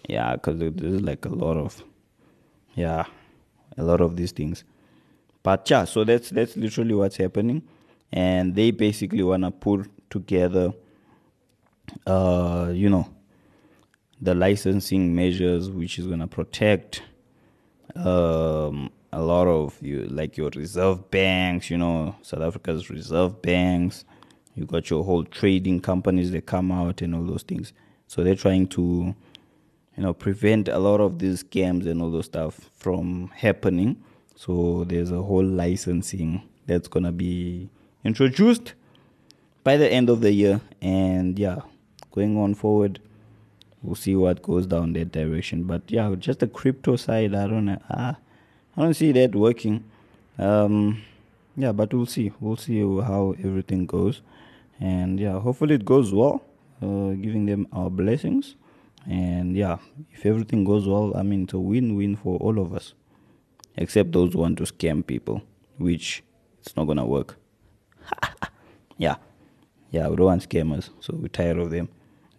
Yeah, 0.08 0.34
because 0.34 0.58
there's 0.58 1.00
like 1.00 1.24
a 1.24 1.28
lot 1.28 1.56
of, 1.56 1.84
yeah, 2.74 3.04
a 3.78 3.84
lot 3.84 4.00
of 4.00 4.16
these 4.16 4.32
things. 4.32 4.64
But 5.42 5.68
yeah, 5.70 5.84
so 5.84 6.04
that's 6.04 6.30
that's 6.30 6.56
literally 6.56 6.94
what's 6.94 7.16
happening, 7.16 7.62
and 8.12 8.54
they 8.54 8.70
basically 8.70 9.22
wanna 9.22 9.50
put 9.50 9.90
together, 10.10 10.72
uh, 12.06 12.70
you 12.72 12.88
know, 12.88 13.08
the 14.20 14.34
licensing 14.34 15.14
measures 15.14 15.68
which 15.70 15.98
is 15.98 16.06
gonna 16.06 16.28
protect, 16.28 17.02
um, 17.96 18.90
a 19.12 19.20
lot 19.20 19.46
of 19.48 19.76
you 19.82 20.04
like 20.04 20.36
your 20.36 20.50
reserve 20.54 21.10
banks, 21.10 21.70
you 21.70 21.76
know, 21.76 22.14
South 22.22 22.42
Africa's 22.42 22.88
reserve 22.88 23.42
banks. 23.42 24.04
You 24.54 24.64
got 24.64 24.90
your 24.90 25.02
whole 25.02 25.24
trading 25.24 25.80
companies 25.80 26.30
that 26.32 26.46
come 26.46 26.70
out 26.70 27.02
and 27.02 27.14
all 27.14 27.24
those 27.24 27.42
things. 27.42 27.72
So 28.06 28.22
they're 28.22 28.34
trying 28.34 28.68
to, 28.68 29.14
you 29.96 30.02
know, 30.02 30.12
prevent 30.12 30.68
a 30.68 30.78
lot 30.78 31.00
of 31.00 31.18
these 31.18 31.42
scams 31.42 31.86
and 31.86 32.00
all 32.02 32.10
those 32.10 32.26
stuff 32.26 32.70
from 32.76 33.30
happening. 33.34 34.02
So 34.44 34.82
there's 34.88 35.12
a 35.12 35.22
whole 35.22 35.44
licensing 35.44 36.42
that's 36.66 36.88
gonna 36.88 37.12
be 37.12 37.68
introduced 38.02 38.74
by 39.62 39.76
the 39.76 39.88
end 39.88 40.10
of 40.10 40.20
the 40.20 40.32
year, 40.32 40.60
and 40.80 41.38
yeah, 41.38 41.60
going 42.10 42.36
on 42.36 42.54
forward, 42.54 42.98
we'll 43.84 43.94
see 43.94 44.16
what 44.16 44.42
goes 44.42 44.66
down 44.66 44.94
that 44.94 45.12
direction. 45.12 45.62
But 45.62 45.82
yeah, 45.86 46.12
just 46.18 46.40
the 46.40 46.48
crypto 46.48 46.96
side, 46.96 47.36
I 47.36 47.46
don't 47.46 47.66
know. 47.66 47.78
Ah, 47.88 48.16
I 48.76 48.82
don't 48.82 48.94
see 48.94 49.12
that 49.12 49.36
working. 49.36 49.84
Um, 50.38 51.04
yeah, 51.56 51.70
but 51.70 51.94
we'll 51.94 52.06
see. 52.06 52.32
We'll 52.40 52.56
see 52.56 52.80
how 52.80 53.36
everything 53.44 53.86
goes, 53.86 54.22
and 54.80 55.20
yeah, 55.20 55.38
hopefully 55.38 55.76
it 55.76 55.84
goes 55.84 56.12
well. 56.12 56.42
Uh, 56.82 57.12
giving 57.12 57.46
them 57.46 57.68
our 57.72 57.90
blessings, 57.90 58.56
and 59.08 59.56
yeah, 59.56 59.78
if 60.10 60.26
everything 60.26 60.64
goes 60.64 60.88
well, 60.88 61.12
I 61.16 61.22
mean, 61.22 61.44
it's 61.44 61.52
a 61.52 61.60
win-win 61.60 62.16
for 62.16 62.38
all 62.38 62.58
of 62.58 62.74
us, 62.74 62.94
except 63.76 64.12
those 64.12 64.32
who 64.32 64.40
want 64.40 64.58
to 64.58 64.64
scam 64.64 65.06
people, 65.06 65.42
which 65.78 66.22
it's 66.60 66.76
not 66.76 66.84
gonna 66.84 67.06
work. 67.06 67.36
yeah, 68.98 69.16
yeah, 69.90 70.08
we 70.08 70.16
don't 70.16 70.26
want 70.26 70.48
scammers, 70.48 70.90
so 71.00 71.14
we're 71.14 71.28
tired 71.28 71.58
of 71.58 71.70
them. 71.70 71.88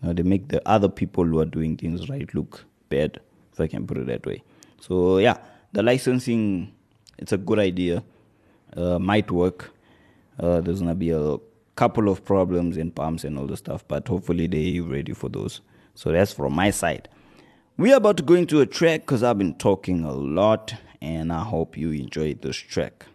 You 0.01 0.07
know, 0.07 0.13
they 0.13 0.23
make 0.23 0.49
the 0.49 0.61
other 0.67 0.89
people 0.89 1.25
who 1.25 1.39
are 1.39 1.45
doing 1.45 1.77
things 1.77 2.09
right 2.09 2.33
look 2.33 2.65
bad, 2.89 3.19
if 3.51 3.59
I 3.59 3.67
can 3.67 3.85
put 3.87 3.97
it 3.97 4.07
that 4.07 4.25
way. 4.25 4.43
So 4.79 5.17
yeah, 5.17 5.37
the 5.71 5.83
licensing, 5.83 6.73
it's 7.17 7.31
a 7.31 7.37
good 7.37 7.59
idea. 7.59 8.03
Uh, 8.75 8.99
might 8.99 9.29
work. 9.31 9.71
Uh, 10.39 10.61
there's 10.61 10.79
gonna 10.79 10.95
be 10.95 11.11
a 11.11 11.37
couple 11.75 12.09
of 12.09 12.23
problems 12.23 12.77
and 12.77 12.95
pumps 12.95 13.23
and 13.23 13.37
all 13.37 13.47
the 13.47 13.57
stuff, 13.57 13.87
but 13.87 14.07
hopefully 14.07 14.47
they're 14.47 14.83
ready 14.83 15.13
for 15.13 15.29
those. 15.29 15.61
So 15.95 16.11
that's 16.11 16.33
from 16.33 16.53
my 16.53 16.71
side. 16.71 17.09
We 17.77 17.91
are 17.91 17.97
about 17.97 18.17
to 18.17 18.23
go 18.23 18.35
into 18.35 18.61
a 18.61 18.65
track 18.65 19.01
because 19.01 19.23
I've 19.23 19.37
been 19.37 19.55
talking 19.55 20.03
a 20.03 20.11
lot, 20.11 20.75
and 21.03 21.33
I 21.33 21.43
hope 21.43 21.77
you 21.77 21.91
enjoyed 21.91 22.41
this 22.41 22.55
track. 22.55 23.05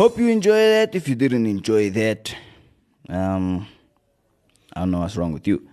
Hope 0.00 0.16
you 0.16 0.28
enjoy 0.28 0.56
that. 0.56 0.94
If 0.94 1.08
you 1.10 1.14
didn't 1.14 1.44
enjoy 1.44 1.90
that, 1.90 2.34
um, 3.10 3.68
I 4.72 4.80
don't 4.80 4.92
know 4.92 5.00
what's 5.00 5.14
wrong 5.14 5.34
with 5.34 5.46
you. 5.46 5.68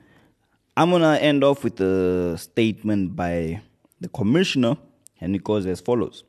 I'm 0.76 0.92
gonna 0.92 1.16
end 1.16 1.46
off 1.46 1.64
with 1.64 1.80
a 1.80 2.38
statement 2.38 3.16
by 3.16 3.62
the 4.02 4.10
commissioner, 4.10 4.76
and 5.22 5.34
it 5.34 5.46
goes 5.46 5.66
as 5.66 5.80
follows: 5.80 6.26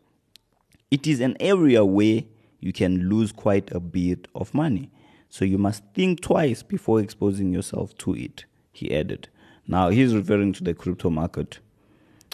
It 0.92 1.08
is 1.08 1.20
an 1.20 1.36
area 1.40 1.84
where 1.84 2.22
you 2.60 2.72
can 2.72 3.08
lose 3.08 3.32
quite 3.32 3.68
a 3.72 3.80
bit 3.80 4.28
of 4.32 4.54
money, 4.54 4.92
so 5.28 5.44
you 5.44 5.58
must 5.58 5.82
think 5.92 6.20
twice 6.20 6.62
before 6.62 7.00
exposing 7.00 7.52
yourself 7.52 7.98
to 7.98 8.14
it. 8.14 8.44
He 8.70 8.94
added. 8.94 9.28
Now 9.66 9.88
he's 9.88 10.14
referring 10.14 10.52
to 10.52 10.62
the 10.62 10.72
crypto 10.72 11.10
market. 11.10 11.58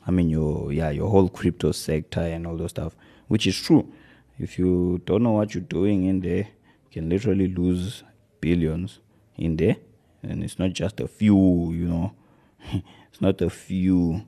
I 0.07 0.11
mean 0.11 0.29
your 0.29 0.71
yeah 0.75 0.91
your 0.91 1.09
whole 1.09 1.31
crypto 1.31 1.73
sector 1.73 2.21
and 2.21 2.47
all 2.47 2.59
those 2.59 2.73
stuff, 2.73 2.95
which 3.29 3.47
is 3.47 3.59
true. 3.59 3.91
If 4.39 4.59
you 4.59 5.01
don't 5.05 5.23
know 5.23 5.33
what 5.33 5.55
you're 5.55 5.63
doing 5.63 6.05
in 6.05 6.21
there, 6.21 6.49
you 6.85 6.91
can 6.91 7.09
literally 7.09 7.49
lose 7.49 8.03
billions 8.41 9.01
in 9.37 9.57
there, 9.57 9.77
and 10.23 10.43
it's 10.43 10.59
not 10.59 10.73
just 10.73 11.01
a 11.01 11.09
few, 11.09 11.73
you 11.73 11.87
know, 11.87 12.13
it's 12.73 13.21
not 13.21 13.41
a 13.41 13.51
few 13.51 14.27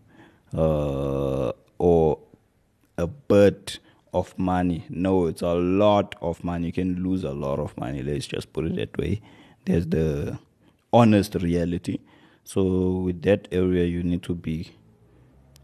uh, 0.55 1.53
or 1.79 2.19
a 2.97 3.07
bit 3.07 3.79
of 4.15 4.39
money. 4.39 4.85
No, 4.89 5.27
it's 5.27 5.43
a 5.43 5.55
lot 5.55 6.15
of 6.21 6.43
money. 6.45 6.67
You 6.67 6.73
can 6.73 7.03
lose 7.03 7.25
a 7.25 7.33
lot 7.33 7.59
of 7.59 7.77
money. 7.77 8.03
Let's 8.03 8.27
just 8.27 8.53
put 8.53 8.67
it 8.67 8.77
that 8.77 8.97
way. 8.97 9.21
There's 9.65 9.87
the 9.87 10.39
honest 10.93 11.35
reality. 11.35 11.99
So 12.45 12.99
with 13.05 13.23
that 13.23 13.49
area, 13.51 13.85
you 13.85 14.03
need 14.03 14.23
to 14.25 14.35
be 14.35 14.71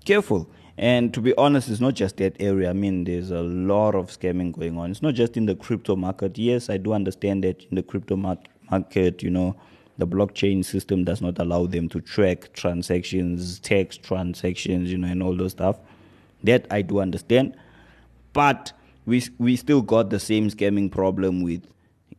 careful. 0.05 0.51
And 0.79 1.13
to 1.13 1.21
be 1.21 1.35
honest, 1.37 1.69
it's 1.69 1.81
not 1.81 1.95
just 1.95 2.17
that 2.17 2.35
area. 2.41 2.71
I 2.71 2.73
mean, 2.73 3.05
there's 3.05 3.31
a 3.31 3.43
lot 3.43 3.95
of 3.95 4.09
scamming 4.09 4.53
going 4.53 4.79
on. 4.79 4.91
It's 4.91 5.03
not 5.03 5.15
just 5.15 5.37
in 5.37 5.47
the 5.47 5.55
crypto 5.55 5.97
market. 5.97 6.39
Yes, 6.39 6.71
I 6.71 6.79
do 6.79 6.93
understand 6.93 7.45
that 7.45 7.63
in 7.71 7.77
the 7.77 7.83
crypto 7.83 8.17
mar- 8.17 8.39
market, 8.71 9.23
you 9.23 9.31
know, 9.31 9.55
the 9.99 10.07
blockchain 10.07 10.65
system 10.65 11.05
does 11.05 11.21
not 11.21 11.39
allow 11.39 11.67
them 11.67 11.89
to 11.91 12.01
track 12.01 12.53
transactions, 12.55 13.61
text 13.61 14.03
transactions, 14.03 14.91
you 14.91 14.99
know, 14.99 15.09
and 15.09 15.23
all 15.23 15.37
those 15.37 15.53
stuff. 15.53 15.79
That 16.43 16.67
I 16.71 16.83
do 16.83 17.01
understand. 17.01 17.55
But 18.33 18.73
we 19.05 19.23
we 19.39 19.57
still 19.57 19.83
got 19.83 20.11
the 20.11 20.19
same 20.19 20.49
scamming 20.49 20.91
problem 20.91 21.43
with 21.43 21.63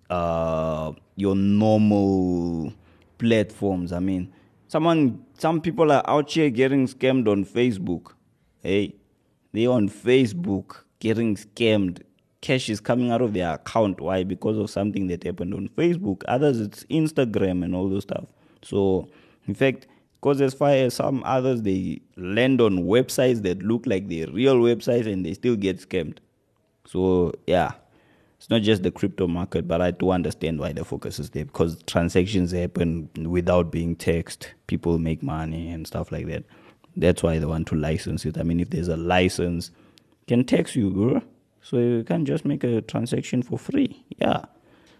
uh, 0.09 0.93
your 1.15 1.35
normal 1.35 2.73
platforms. 3.17 3.91
I 3.91 3.99
mean, 3.99 4.31
someone 4.67 5.25
some 5.37 5.59
people 5.59 5.91
are 5.91 6.03
out 6.07 6.31
here 6.31 6.49
getting 6.49 6.87
scammed 6.87 7.27
on 7.27 7.43
Facebook. 7.43 8.13
Hey, 8.63 8.95
they 9.52 9.67
on 9.67 9.89
Facebook 9.89 10.84
getting 10.99 11.36
scammed. 11.36 12.02
Cash 12.39 12.69
is 12.69 12.80
coming 12.80 13.12
out 13.12 13.21
of 13.21 13.34
their 13.34 13.54
account. 13.54 13.99
Why? 13.99 14.23
Because 14.23 14.58
of 14.58 14.69
something 14.69 15.08
that 15.08 15.23
happened 15.23 15.54
on 15.54 15.69
Facebook. 15.78 16.23
Others 16.30 16.62
it's 16.62 16.84
Instagram 16.86 17.63
and 17.63 17.76
all 17.76 17.89
those 17.89 18.04
stuff. 18.04 18.26
So 18.62 19.10
in 19.47 19.54
fact, 19.54 19.88
because 20.21 20.39
as 20.39 20.54
far 20.54 20.69
as 20.69 20.93
some 20.93 21.21
others 21.26 21.62
they 21.62 22.02
land 22.15 22.62
on 22.62 22.86
websites 22.86 23.41
that 23.43 23.62
look 23.62 23.86
like 23.86 24.08
they're 24.08 24.28
real 24.28 24.56
websites 24.56 25.12
and 25.12 25.26
they 25.26 25.34
still 25.34 25.58
get 25.58 25.78
scammed. 25.78 26.19
So 26.86 27.34
yeah, 27.45 27.73
it's 28.38 28.49
not 28.49 28.62
just 28.62 28.84
the 28.84 28.91
crypto 28.91 29.28
market, 29.28 29.67
but 29.67 29.82
I 29.82 29.91
do 29.91 30.12
understand 30.12 30.60
why 30.60 30.71
the 30.71 30.86
focus 30.86 31.19
is 31.19 31.32
there 31.32 31.45
because 31.45 31.84
transactions 31.84 32.54
happen 32.54 33.10
without 33.17 33.71
being 33.71 33.97
taxed. 33.97 34.54
People 34.67 34.99
make 34.99 35.21
money 35.21 35.69
and 35.69 35.86
stuff 35.86 36.13
like 36.13 36.28
that. 36.28 36.45
That's 36.95 37.23
why 37.23 37.39
they 37.39 37.45
want 37.45 37.67
to 37.67 37.75
license 37.75 38.25
it. 38.25 38.38
I 38.38 38.43
mean, 38.43 38.60
if 38.60 38.69
there's 38.69 38.88
a 38.88 38.97
license, 38.97 39.71
can 40.27 40.43
tax 40.45 40.75
you, 40.75 40.89
bro. 40.89 41.21
So 41.62 41.77
you 41.77 42.03
can't 42.03 42.27
just 42.27 42.45
make 42.45 42.63
a 42.63 42.82
transaction 42.82 43.41
for 43.41 43.58
free. 43.58 44.03
Yeah. 44.17 44.45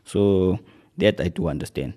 So 0.06 0.60
that 0.98 1.20
I 1.20 1.28
do 1.28 1.48
understand. 1.48 1.94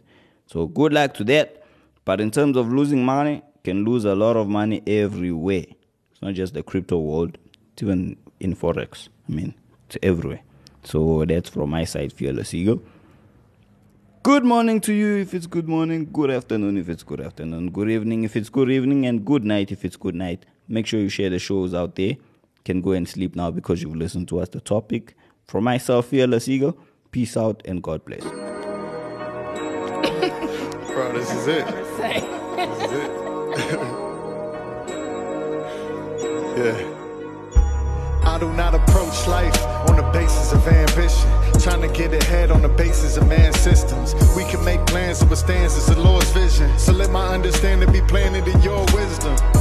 So 0.47 0.67
good 0.67 0.93
luck 0.93 1.15
to 1.15 1.25
that. 1.25 1.65
But 2.05 2.21
in 2.21 2.31
terms 2.31 2.57
of 2.57 2.73
losing 2.73 3.05
money, 3.05 3.43
can 3.65 3.85
lose 3.85 4.05
a 4.05 4.15
lot 4.15 4.37
of 4.37 4.49
money 4.49 4.83
everywhere. 4.87 5.67
It's 6.13 6.23
not 6.23 6.35
just 6.35 6.55
the 6.55 6.63
crypto 6.63 6.99
world, 6.99 7.37
it's 7.73 7.83
even 7.83 8.17
in 8.39 8.55
forex. 8.55 9.09
I 9.29 9.33
mean, 9.33 9.55
it's 9.89 9.99
everywhere. 10.03 10.43
So 10.85 11.25
that's 11.25 11.49
from 11.49 11.71
my 11.71 11.85
side, 11.85 12.13
Fearless 12.13 12.55
Eagle. 12.55 12.81
Good 14.27 14.43
morning 14.45 14.81
to 14.81 14.93
you 14.93 15.19
if 15.19 15.35
it's 15.35 15.47
good 15.47 15.69
morning, 15.69 16.09
good 16.13 16.33
afternoon 16.33 16.79
if 16.79 16.89
it's 16.89 17.05
good 17.05 17.21
afternoon, 17.21 17.71
good 17.71 17.89
evening 17.89 18.25
if 18.25 18.35
it's 18.35 18.49
good 18.49 18.73
evening, 18.73 19.07
and 19.07 19.25
good 19.25 19.45
night 19.45 19.71
if 19.71 19.85
it's 19.85 19.95
good 19.95 20.17
night. 20.17 20.45
Make 20.67 20.89
sure 20.89 20.99
you 20.99 21.09
share 21.09 21.31
the 21.31 21.39
shows 21.39 21.75
out 21.75 21.95
there. 21.95 22.09
You 22.09 22.19
can 22.65 22.81
go 22.83 22.91
and 22.91 23.09
sleep 23.09 23.37
now 23.37 23.53
because 23.53 23.83
you've 23.83 23.95
listened 23.95 24.27
to 24.31 24.41
us, 24.41 24.49
the 24.49 24.59
topic. 24.61 25.15
From 25.47 25.63
myself, 25.63 26.07
Fearless 26.07 26.49
Eagle, 26.49 26.77
peace 27.13 27.37
out 27.37 27.63
and 27.67 27.81
God 27.81 28.05
bless. 28.05 28.23
Bro, 28.25 28.33
this 31.13 31.33
is 31.33 31.47
it. 31.47 31.65
This 31.69 31.87
is 31.87 32.01
it. 32.01 32.25
yeah. 36.91 36.96
I 38.37 38.39
do 38.39 38.53
not 38.53 38.75
approach 38.75 39.27
life 39.27 39.65
on 39.89 39.97
the 39.97 40.03
basis 40.13 40.53
of 40.53 40.69
ambition. 40.69 41.31
Trying 41.59 41.81
to 41.81 41.89
get 41.89 42.13
ahead 42.13 42.51
on 42.51 42.61
the 42.61 42.69
basis 42.69 43.17
of 43.17 43.27
man's 43.27 43.59
systems. 43.59 44.15
We 44.37 44.45
can 44.45 44.63
make 44.63 44.85
plans 44.85 45.21
to 45.21 45.25
withstand 45.25 45.65
it's 45.65 45.87
the 45.87 45.99
Lord's 45.99 46.31
vision. 46.33 46.79
So 46.79 46.93
let 46.93 47.11
my 47.11 47.29
understanding 47.29 47.91
be 47.91 48.03
planted 48.03 48.47
in 48.47 48.61
your 48.61 48.85
wisdom. 48.93 49.56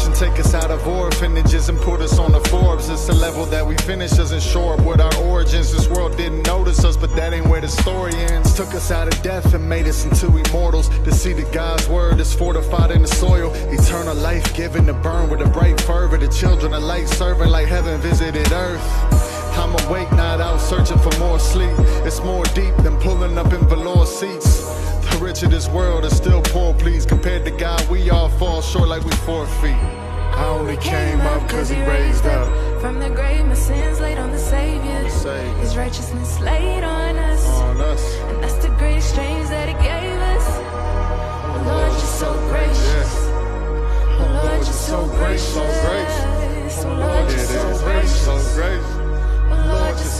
Mission. 0.00 0.12
Take 0.28 0.38
us 0.38 0.54
out 0.54 0.70
of 0.70 0.86
orphanages 0.86 1.68
and 1.68 1.78
put 1.78 2.00
us 2.00 2.18
on 2.18 2.32
the 2.32 2.40
Forbes. 2.48 2.88
It's 2.88 3.06
the 3.06 3.14
level 3.14 3.44
that 3.46 3.66
we 3.66 3.76
finish 3.78 4.12
doesn't 4.12 4.42
show 4.42 4.70
up 4.70 4.84
with 4.84 5.00
our 5.00 5.14
origins. 5.24 5.72
This 5.72 5.88
world 5.88 6.16
didn't 6.16 6.46
notice 6.46 6.84
us, 6.84 6.96
but 6.96 7.14
that 7.16 7.32
ain't 7.32 7.46
where 7.46 7.60
the 7.60 7.68
story 7.68 8.14
ends. 8.14 8.54
Took 8.54 8.74
us 8.74 8.90
out 8.90 9.12
of 9.12 9.22
death 9.22 9.54
and 9.54 9.68
made 9.68 9.86
us 9.86 10.04
into 10.04 10.26
immortals. 10.36 10.88
To 10.88 11.12
see 11.12 11.32
that 11.34 11.52
God's 11.52 11.88
word 11.88 12.20
is 12.20 12.34
fortified 12.34 12.90
in 12.90 13.02
the 13.02 13.08
soil. 13.08 13.52
Eternal 13.72 14.14
life 14.14 14.54
given 14.54 14.86
to 14.86 14.94
burn 14.94 15.30
with 15.30 15.40
a 15.40 15.48
bright 15.48 15.80
fervor. 15.80 16.18
The 16.18 16.28
children 16.28 16.72
of 16.74 16.82
light 16.82 17.08
serving 17.08 17.48
like 17.48 17.66
heaven 17.66 18.00
visited 18.00 18.52
earth. 18.52 18.82
I'm 19.56 19.74
awake, 19.86 20.10
not 20.12 20.40
out 20.40 20.60
searching 20.60 20.98
for 20.98 21.16
more 21.18 21.38
sleep. 21.38 21.74
It's 22.06 22.20
more 22.20 22.44
deep 22.54 22.74
than 22.78 22.98
pulling 23.00 23.36
up 23.36 23.52
in 23.52 23.66
velour 23.68 24.06
seats. 24.06 24.89
Rich 25.20 25.42
of 25.42 25.50
this 25.50 25.68
world 25.68 26.06
is 26.06 26.16
still 26.16 26.40
poor, 26.40 26.72
please. 26.72 27.04
Compared 27.04 27.44
to 27.44 27.50
God, 27.50 27.86
we 27.90 28.08
all 28.08 28.30
fall 28.30 28.62
short 28.62 28.88
like 28.88 29.04
we 29.04 29.10
four 29.26 29.46
feet. 29.46 29.76
I 30.32 30.46
only 30.46 30.78
came 30.78 31.20
up 31.20 31.46
cause 31.46 31.68
he 31.68 31.78
raised 31.82 32.24
up. 32.24 32.48
From 32.80 32.98
the 32.98 33.10
grave, 33.10 33.44
my 33.44 33.52
sins 33.52 34.00
laid 34.00 34.16
on 34.16 34.30
the 34.30 34.38
Savior. 34.38 34.80
His 35.60 35.76
righteousness 35.76 36.40
laid 36.40 36.84
on 36.84 37.16
us. 37.16 37.46
On 37.60 37.80
us. 37.82 38.14
And 38.14 38.42
that's 38.42 38.54
the 38.64 38.70
great 38.78 38.96
exchange 38.96 39.50
that 39.50 39.68
he 39.68 39.74
gave 39.74 40.18
us. 40.34 40.46
Oh 41.44 41.62
Lord, 41.66 41.92
you're 41.92 42.00
so 42.00 42.32
gracious. 42.48 43.14
Oh 44.18 44.40
Lord, 44.42 44.54
you're 44.54 44.72
so 44.72 45.06
gracious. 45.06 45.52
So 45.52 45.60
gracious. 45.60 46.84
Oh 46.84 46.94
Lord, 46.94 47.30
you're 47.30 47.38
so 47.40 47.84
grace, 47.84 48.20
so 48.24 48.54
gracious. 48.54 48.99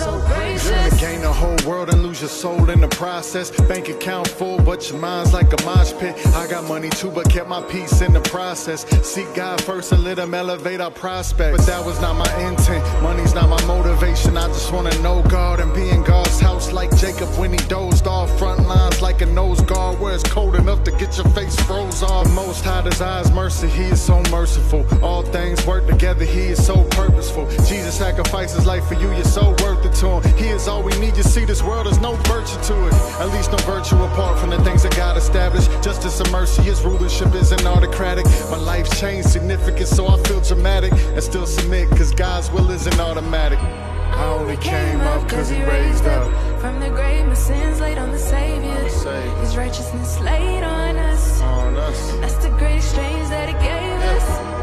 So 0.00 0.12
You're 0.16 0.74
gonna 0.74 1.00
gain 1.00 1.20
the 1.20 1.32
whole 1.32 1.56
world 1.68 1.90
and 1.90 2.02
lose 2.02 2.20
your 2.20 2.28
soul 2.28 2.70
in 2.70 2.80
the 2.80 2.88
process. 2.88 3.50
Bank 3.68 3.88
account 3.88 4.28
full, 4.28 4.58
but 4.58 4.88
your 4.90 4.98
mind's 4.98 5.32
like 5.32 5.52
a 5.52 5.64
mosh 5.64 5.92
pit. 5.94 6.14
I 6.34 6.46
got 6.46 6.64
money 6.64 6.90
too, 6.90 7.10
but 7.10 7.28
kept 7.30 7.48
my 7.48 7.62
peace 7.62 8.00
in 8.00 8.12
the 8.12 8.20
process. 8.20 8.86
Seek 9.06 9.32
God 9.34 9.60
first 9.62 9.92
and 9.92 10.02
let 10.04 10.18
Him 10.18 10.34
elevate 10.34 10.80
our 10.80 10.90
prospects. 10.90 11.56
But 11.58 11.66
that 11.66 11.84
was 11.84 12.00
not 12.00 12.14
my 12.16 12.32
intent. 12.48 12.84
Money's 13.02 13.34
not 13.34 13.48
my 13.48 13.62
motivation. 13.66 14.36
I 14.36 14.46
just 14.48 14.72
wanna 14.72 14.96
know 15.02 15.22
God 15.22 15.60
and 15.60 15.72
be 15.74 15.88
in 15.90 16.02
God's 16.02 16.40
house 16.40 16.72
like 16.72 16.94
Jacob 16.96 17.28
when 17.38 17.52
he 17.52 17.58
dozed 17.68 18.06
off. 18.06 18.28
Front 18.38 18.66
lines 18.66 19.02
like 19.02 19.20
a 19.22 19.26
nose 19.26 19.60
guard 19.62 20.00
where 20.00 20.14
it's 20.14 20.24
cold 20.24 20.56
enough 20.56 20.82
to 20.84 20.90
get 20.92 21.16
your 21.16 21.28
face 21.30 21.56
froze 21.66 22.02
off. 22.02 22.24
The 22.24 22.32
Most 22.32 22.64
High 22.64 22.82
desires 22.82 23.30
mercy. 23.32 23.68
He 23.68 23.84
is 23.84 24.00
so 24.00 24.22
merciful. 24.30 24.86
All 25.02 25.22
things 25.22 25.66
work 25.66 25.86
together. 25.86 26.24
He 26.24 26.46
is 26.54 26.64
so 26.64 26.84
purposeful. 26.90 27.48
Jesus 27.66 27.96
sacrificed 27.96 28.56
his 28.56 28.66
life 28.66 28.86
for 28.86 28.94
you. 28.94 29.10
You're 29.12 29.24
so 29.24 29.50
worth 29.62 29.84
it 29.84 29.89
to 29.94 30.20
him. 30.20 30.37
He 30.37 30.48
is 30.48 30.68
all 30.68 30.83
we 30.83 30.92
need. 30.98 31.16
You 31.16 31.22
see, 31.22 31.44
this 31.44 31.62
world 31.62 31.87
is 31.87 31.98
no 31.98 32.14
virtue 32.24 32.61
to 32.62 32.87
it. 32.87 32.94
At 33.20 33.31
least 33.31 33.50
no 33.53 33.59
virtue 33.59 33.96
apart 33.96 34.38
from 34.38 34.50
the 34.50 34.62
things 34.64 34.83
that 34.83 34.96
God 34.96 35.16
established. 35.16 35.70
Justice 35.83 36.20
and 36.20 36.31
mercy. 36.31 36.62
His 36.62 36.83
rulership 36.83 37.35
isn't 37.35 37.66
autocratic. 37.66 38.24
My 38.50 38.59
life 38.59 38.88
changed 38.98 39.29
significant, 39.29 39.88
so 39.88 40.09
I 40.09 40.22
feel 40.24 40.40
dramatic 40.40 40.92
and 40.92 41.22
still 41.22 41.46
submit 41.46 41.90
because 41.90 42.12
God's 42.12 42.50
will 42.50 42.70
isn't 42.70 43.00
automatic. 43.00 43.59
I 43.59 44.26
only 44.26 44.57
came 44.57 45.00
up 45.00 45.22
because 45.24 45.48
he 45.48 45.62
raised 45.62 46.05
up. 46.05 46.31
From 46.61 46.81
the 46.81 46.90
grave, 46.90 47.26
my 47.26 47.35
sins 47.35 47.81
laid 47.81 47.96
on 47.96 48.11
the 48.11 48.18
Savior. 48.18 48.88
Savior. 48.90 49.37
His 49.37 49.57
righteousness 49.57 50.20
laid 50.20 50.62
on 50.62 50.96
us. 50.96 51.40
On 51.40 51.76
us. 51.76 52.12
That's 52.20 52.37
the 52.37 52.50
great 52.50 52.76
exchange 52.76 53.29
that 53.31 53.48
he 53.48 53.55
gave 53.55 54.00
us. 54.14 54.61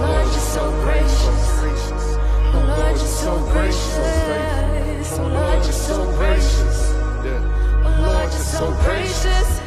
Lord, 0.00 0.26
you're 0.26 0.40
so 0.40 0.70
gracious. 0.82 2.03
Lord, 2.94 3.06
you're 3.06 3.16
so 3.16 3.38
gracious. 3.52 5.18
Oh 5.18 5.26
Lord, 5.26 5.64
you're 5.64 5.72
so 5.72 6.04
gracious. 6.12 6.92
Yeah. 7.24 7.82
Oh 7.84 8.02
Lord, 8.02 8.32
you're 8.32 8.40
so 8.40 8.70
gracious. 8.84 9.63